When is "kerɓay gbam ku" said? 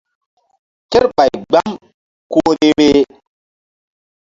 0.91-2.37